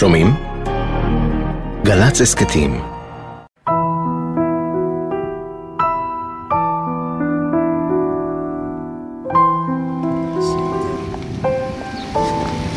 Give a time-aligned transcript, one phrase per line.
[0.00, 0.34] שומעים?
[1.84, 2.80] גל"צ הסכתים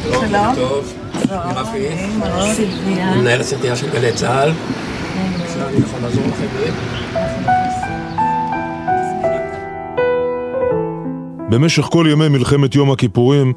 [0.03, 0.55] שלום.
[0.55, 0.93] טוב,
[2.55, 3.15] סילביה.
[3.15, 4.51] מנהל הסרטייה של גלי צה"ל.
[4.51, 6.71] בבקשה, אני יכול לעזור לכם בזה?
[11.49, 13.53] במשך כל ימי מלחמת יום הכיפורים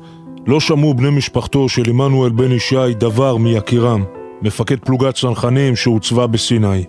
[0.46, 4.04] לא שמעו בני משפחתו של עמנואל בן ישי דבר מיקירם,
[4.42, 6.84] מפקד פלוגת צנחנים שהוצבה בסיני.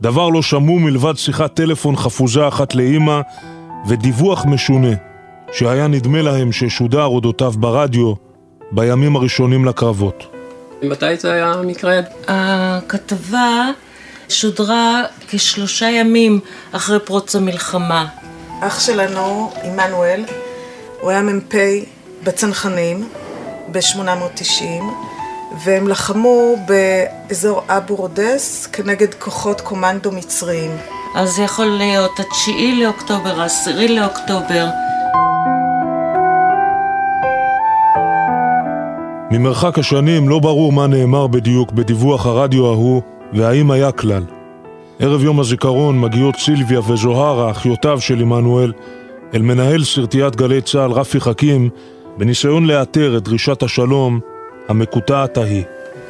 [0.00, 3.20] דבר לא שמעו מלבד שיחת טלפון חפוזה אחת לאימא
[3.88, 4.92] ודיווח משונה,
[5.52, 8.14] שהיה נדמה להם ששודר אודותיו ברדיו
[8.72, 10.26] בימים הראשונים לקרבות.
[10.82, 12.00] מתי זה היה המקרה?
[12.28, 13.70] הכתבה
[14.28, 16.40] שודרה כשלושה ימים
[16.72, 18.06] אחרי פרוץ המלחמה.
[18.60, 20.24] אח שלנו, עמנואל,
[21.00, 21.54] הוא היה מ"פ
[22.24, 23.08] בצנחנים
[23.72, 24.82] ב-890
[25.64, 30.70] והם לחמו באזור אבו רודס כנגד כוחות קומנדו מצריים.
[31.14, 34.66] אז זה יכול להיות התשיעי לאוקטובר, העשירי לאוקטובר.
[39.30, 43.02] ממרחק השנים לא ברור מה נאמר בדיוק בדיווח הרדיו ההוא,
[43.32, 44.24] והאם היה כלל.
[44.98, 48.72] ערב יום הזיכרון מגיעות סילביה וזוהרה, אחיותיו של עמנואל,
[49.34, 51.70] אל מנהל סרטיית גלי צה"ל רפי חכים,
[52.16, 54.20] בניסיון לאתר את דרישת השלום
[54.68, 55.64] המקוטעת ההיא.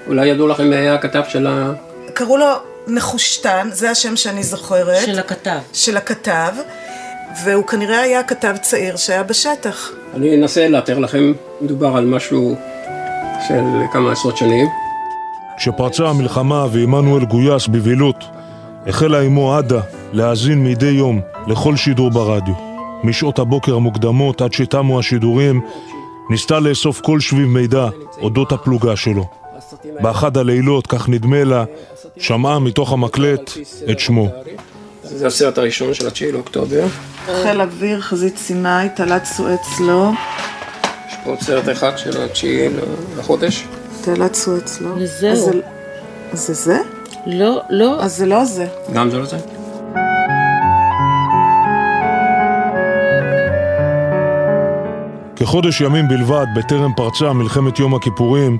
[0.06, 1.72] אולי ידעו לכם מי היה הכתב של ה...
[2.14, 2.47] קראו לו
[2.86, 5.58] נחושתן, זה השם שאני זוכרת, של הכתב.
[5.73, 6.53] של הכתב,
[7.45, 9.91] והוא כנראה היה כתב צעיר שהיה בשטח.
[10.14, 12.56] אני אנסה לאתר לכם, מדובר על משהו
[13.48, 14.67] של כמה עשרות שנים.
[15.56, 18.25] כשפרצה המלחמה ועמנואל גויס בבהילות,
[18.86, 19.80] החלה אמו עדה
[20.12, 22.72] להאזין מדי יום לכל שידור ברדיו.
[23.05, 25.61] משעות הבוקר המוקדמות עד שתמו השידורים,
[26.31, 29.25] ניסתה לאסוף כל שביב מידע אודות הפלוגה שלו.
[30.00, 31.64] באחד הלילות, כך נדמה לה,
[32.19, 33.50] שמעה מתוך המקלט
[33.91, 34.28] את שמו.
[35.03, 36.86] זה הסרט הראשון של התשיעי לאוקטובר.
[37.42, 40.11] חיל אוויר, חזית סיני, תעלת סואץ לא,
[41.08, 42.69] יש פה עוד סרט אחד של התשיעי
[43.19, 43.64] לחודש.
[44.05, 44.90] תעלת סואץ לא.
[44.96, 45.51] וזהו.
[46.33, 46.79] אז זה זה?
[47.27, 48.67] לא, לא, אז זה לא זה.
[48.92, 49.36] גם זה לא זה?
[55.42, 58.58] כחודש ימים בלבד, בטרם פרצה מלחמת יום הכיפורים,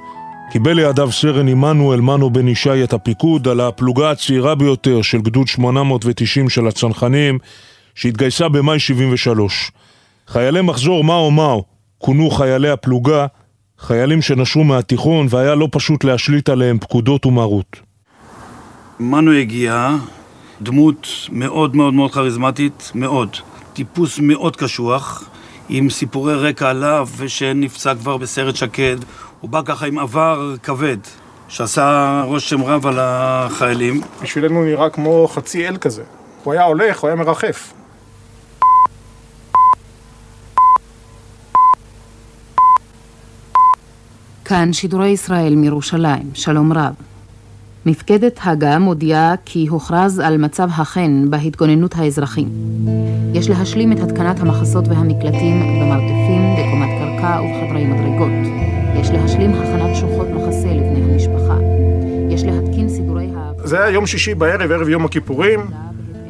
[0.51, 5.49] קיבל לידיו סרן עמנואל מנו בן ישי את הפיקוד על הפלוגה הצעירה ביותר של גדוד
[5.49, 7.39] 890 של הצנחנים,
[7.95, 9.73] שהתגייסה במאי 73.
[10.29, 11.65] חיילי מחזור מאו מאו
[11.99, 13.27] כונו חיילי הפלוגה,
[13.79, 17.81] חיילים שנשרו מהתיכון והיה לא פשוט להשליט עליהם פקודות ומרות.
[19.01, 19.91] מנו הגיע,
[20.63, 23.37] דמות מאוד מאוד מאוד כריזמטית, מאוד.
[23.73, 25.32] טיפוס מאוד קשוח,
[25.69, 28.97] עם סיפורי רקע עליו, ושנפצע כבר בסרט שקד.
[29.41, 30.97] הוא בא ככה עם עבר כבד,
[31.49, 34.01] שעשה רושם רב על החיילים.
[34.23, 36.03] בשבילנו הוא נראה כמו חצי אל כזה.
[36.45, 37.73] הוא היה הולך, הוא היה מרחף.
[44.45, 47.12] כאן שידורי ישראל מירושלים, שלום רב.
[47.87, 52.49] מפקדת הגה מודיעה כי הוכרז על מצב החן בהתגוננות האזרחים.
[53.35, 58.63] יש להשלים את התקנת המחסות והמקלטים במרתפים, בקומת קרקע ובחדרי מדרגות.
[59.01, 61.57] יש להשלים הכנת שוחות מחסה לבני המשפחה.
[62.31, 63.53] יש להתקין סידורי ה...
[63.65, 65.61] זה היה יום שישי בערב, ערב יום הכיפורים,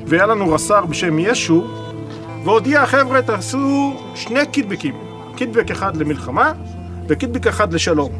[0.07, 1.65] והיה לנו רס"ר בשם ישו,
[2.45, 4.95] והודיע, חבר'ה, תעשו שני קידבקים.
[5.37, 6.53] קידבק אחד למלחמה,
[7.09, 8.13] וקידבק אחד לשלום.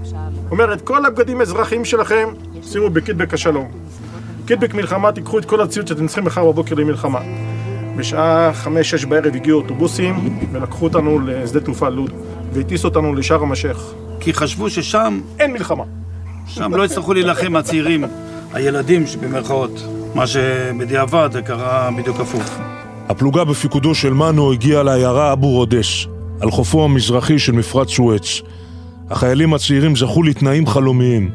[0.53, 2.29] אומר, את כל הבגדים האזרחיים שלכם,
[2.63, 3.69] שימו בקידבק השלום.
[4.47, 7.21] קידבק מלחמה, תיקחו את כל הציוד שאתם צריכים מחר בבוקר למלחמה.
[7.97, 12.11] בשעה חמש-שש בערב הגיעו אוטובוסים, ולקחו אותנו לשדה תעופה לוד,
[12.53, 13.95] והטיסו אותנו לשארם א-שייח.
[14.21, 15.85] כי חשבו ששם, אין מלחמה.
[16.47, 18.05] שם לא יצטרכו להילחם הצעירים,
[18.53, 19.85] הילדים שבמרכאות.
[20.15, 22.59] מה שבדיעבד קרה בדיוק הפוך.
[23.09, 26.07] הפלוגה בפיקודו של מנו הגיעה לעיירה אבו רודס,
[26.41, 28.43] על חופו המזרחי של מפרץ סואץ.
[29.13, 31.31] החיילים הצעירים זכו לתנאים חלומיים.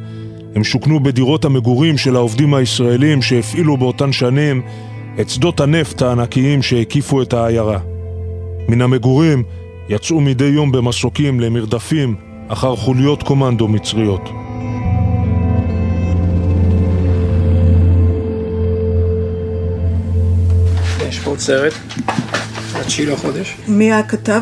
[0.55, 4.62] הם שוכנו בדירות המגורים של העובדים הישראלים שהפעילו באותן שנים
[5.21, 7.79] את שדות הנפט הענקיים שהקיפו את העיירה.
[8.69, 9.44] מן המגורים
[9.89, 12.15] יצאו מדי יום במסוקים למרדפים
[12.47, 14.30] אחר חוליות קומנדו מצריות.
[21.09, 21.73] יש פה עוד סרט,
[22.75, 23.56] התשיעי לחודש.
[23.68, 24.41] מי הכתב?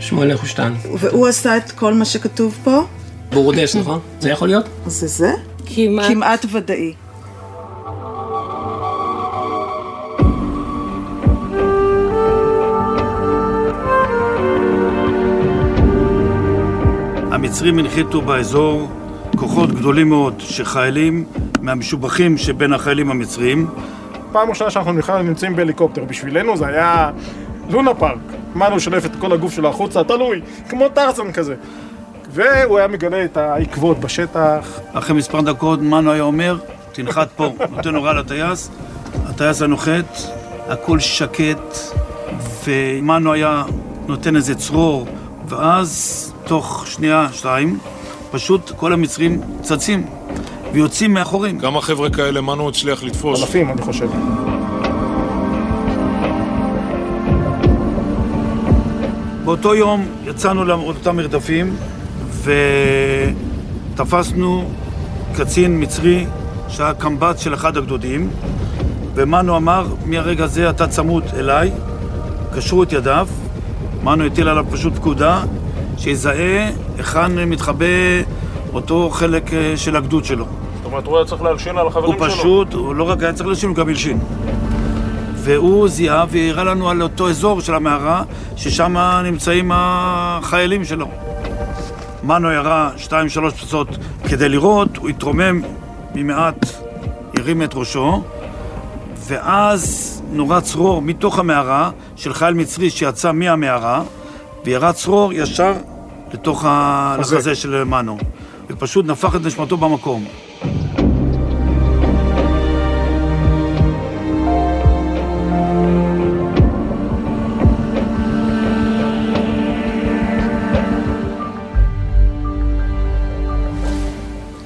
[0.00, 0.72] שמואל נחושתן.
[0.98, 2.84] והוא עשה את כל מה שכתוב פה?
[3.32, 4.00] בורדס, נכון?
[4.20, 4.68] זה יכול להיות?
[4.86, 5.32] זה זה?
[5.66, 6.10] כמעט.
[6.10, 6.92] כמעט ודאי.
[17.30, 18.88] המצרים הנחיתו באזור
[19.36, 21.24] כוחות גדולים מאוד של חיילים
[21.60, 23.66] מהמשובחים שבין החיילים המצריים.
[24.32, 27.10] פעם ראשונה שאנחנו בכלל נמצאים בהליקופטר, בשבילנו זה היה
[27.70, 28.18] לונה פארק.
[28.54, 31.54] מנו שולף את כל הגוף שלו החוצה, תלוי, כמו טרזן כזה.
[32.30, 34.80] והוא היה מגלה את העקבות בשטח.
[34.92, 36.56] אחרי מספר דקות מנו היה אומר,
[36.92, 38.70] תנחת פה, נותן הוראה לטייס,
[39.26, 40.18] הטייס היה נוחת,
[40.68, 41.78] הכל שקט,
[42.64, 43.64] ומנו היה
[44.06, 45.06] נותן איזה צרור,
[45.48, 47.78] ואז תוך שנייה, שתיים,
[48.30, 50.06] פשוט כל המצרים צצים
[50.72, 51.58] ויוצאים מאחורים.
[51.60, 53.42] כמה חבר'ה כאלה מנו הצליח לתפוס?
[53.42, 54.08] אלפים, אני חושב.
[59.44, 61.76] באותו יום יצאנו לאותם מרדפים
[63.94, 64.70] ותפסנו
[65.36, 66.26] קצין מצרי
[66.68, 68.30] שהיה קמב"ץ של אחד הגדודים
[69.14, 71.70] ומנו אמר, מהרגע הזה אתה צמוד אליי,
[72.54, 73.28] קשרו את ידיו,
[74.02, 75.42] מנו הטיל עליו פשוט פקודה
[75.98, 77.86] שיזהה היכן מתחבא
[78.72, 80.44] אותו חלק אה, של הגדוד שלו.
[80.76, 82.38] זאת אומרת, הוא היה צריך להלשין על החברים הוא שלו.
[82.38, 84.18] פשוט, הוא לא רק היה צריך להלשין, הוא גם הלשין.
[85.44, 88.22] והוא זיהה והראה לנו על אותו אזור של המערה,
[88.56, 91.06] ששם נמצאים החיילים שלו.
[92.22, 93.88] מנו ירה שתיים שלוש פצצות
[94.28, 95.60] כדי לראות, הוא התרומם
[96.14, 96.66] ממעט,
[97.38, 98.22] הרים את ראשו,
[99.16, 104.02] ואז נורה צרור מתוך המערה של חייל מצרי שיצא מהמערה,
[104.64, 105.72] וירה צרור ישר
[106.32, 107.36] לתוך חזה.
[107.36, 108.18] החזה של מנו.
[108.70, 110.24] ופשוט נפח את נשמתו במקום.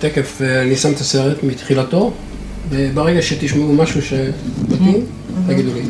[0.09, 2.13] תכף אה, אני שם את הסרט מתחילתו,
[2.69, 5.07] וברגע שתשמעו משהו שמתאים,
[5.47, 5.83] תגידו לי.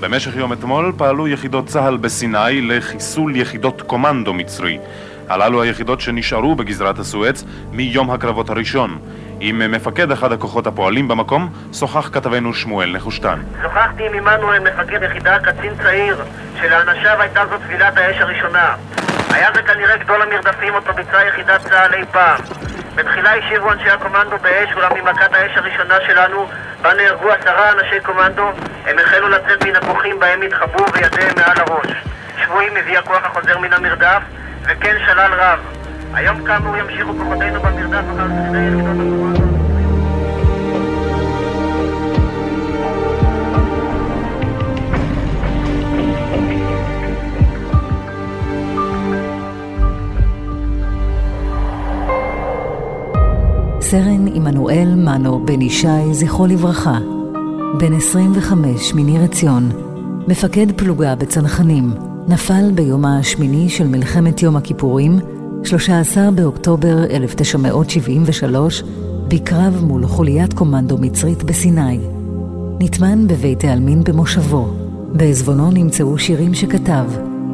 [0.00, 4.78] במשך יום אתמול פעלו יחידות צה"ל בסיני לחיסול יחידות קומנדו מצרי.
[5.28, 8.98] הללו היחידות שנשארו בגזרת הסואץ מיום הקרבות הראשון.
[9.40, 13.40] עם מפקד אחד הכוחות הפועלים במקום, שוחח כתבנו שמואל נחושתן.
[13.62, 16.16] שוחחתי עם עמנואל, מפקד יחידה, קצין צעיר,
[16.60, 18.74] שלאנשיו הייתה זו טבילת האש הראשונה.
[19.30, 22.40] היה זה כנראה גדול המרדפים אותו ביצעה יחידת צה"ל אי פעם.
[22.94, 26.46] בתחילה השאירו אנשי הקומנדו באש, אולם ממכת האש הראשונה שלנו,
[26.82, 28.50] בה נהרגו עשרה אנשי קומנדו,
[28.86, 32.04] הם החלו לצאת מן הכוחים בהם התחבאו וידיהם מעל הראש.
[32.44, 34.22] שבויים הביא הכוח החוזר מן המרדף,
[34.62, 35.58] וכן שלל רב.
[36.14, 39.13] היום כאמור ימשיכו כוחותינו במרדף אחר שרידי יחידות
[53.94, 56.98] סרן עמנואל מנו בן ישי, זכרו לברכה,
[57.78, 59.70] בן 25 מניר עציון,
[60.28, 61.94] מפקד פלוגה בצנחנים,
[62.28, 65.18] נפל ביומה השמיני של מלחמת יום הכיפורים,
[65.64, 68.82] 13 באוקטובר 1973,
[69.28, 71.98] בקרב מול חוליית קומנדו מצרית בסיני.
[72.80, 74.68] נטמן בבית העלמין במושבו.
[75.12, 77.04] בעזבונו נמצאו שירים שכתב,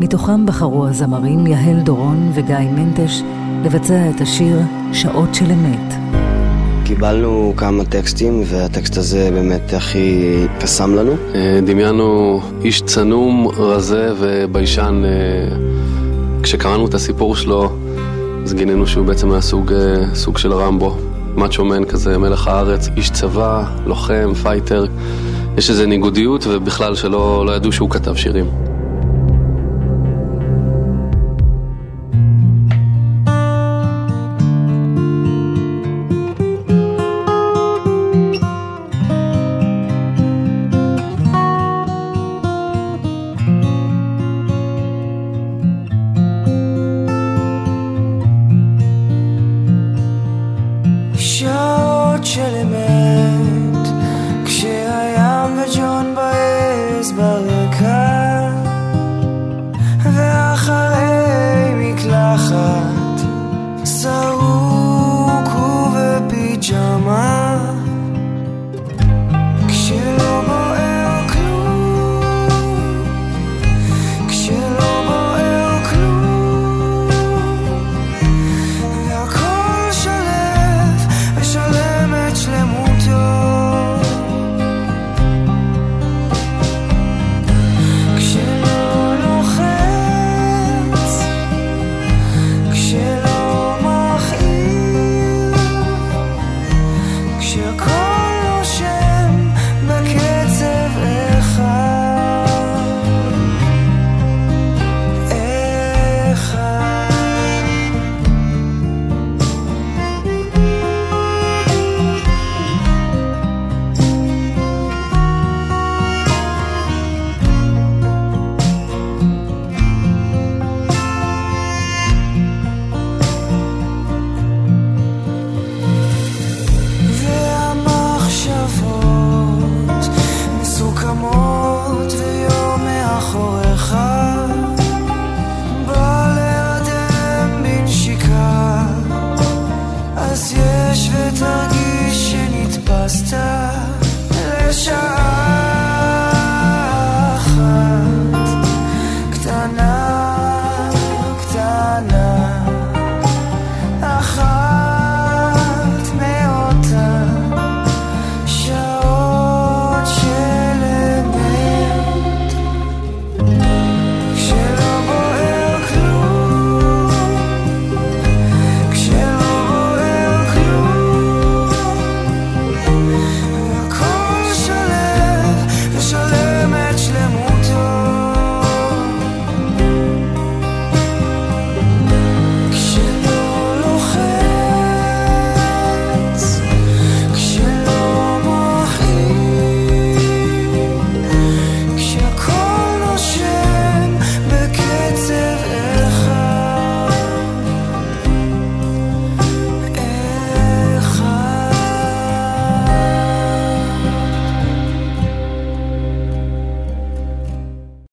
[0.00, 3.22] מתוכם בחרו הזמרים יהל דורון וגיא מנטש
[3.64, 4.60] לבצע את השיר
[4.92, 5.94] "שעות של אמת".
[6.90, 10.22] קיבלנו כמה טקסטים, והטקסט הזה באמת הכי
[10.60, 11.12] קסם לנו.
[11.34, 15.02] אה, דמיינו איש צנום, רזה וביישן.
[15.04, 15.56] אה,
[16.42, 17.72] כשקראנו את הסיפור שלו,
[18.44, 20.96] אז גילינו שהוא בעצם היה סוג, אה, סוג של רמבו.
[21.36, 24.86] macho man כזה, מלך הארץ, איש צבא, לוחם, fighter.
[25.58, 28.69] יש איזו ניגודיות, ובכלל שלא לא ידעו שהוא כתב שירים.